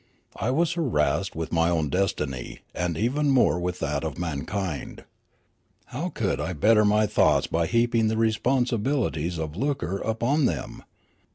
I 0.35 0.49
was 0.49 0.73
har 0.73 0.83
assed 0.85 1.35
with 1.35 1.51
my 1.51 1.69
own 1.69 1.91
dcstiii}' 1.91 2.61
and 2.73 2.97
even 2.97 3.29
more 3.29 3.59
with 3.59 3.77
that 3.81 4.03
of 4.03 4.17
mankind. 4.17 5.03
How 5.85 6.09
could 6.09 6.41
I 6.41 6.53
better 6.53 6.83
my 6.83 7.05
thoughts 7.05 7.45
by 7.45 7.67
heaping 7.67 8.07
the 8.07 8.17
responsibilities 8.17 9.37
of 9.37 9.55
lucre 9.55 9.99
upon 9.99 10.45
them 10.45 10.81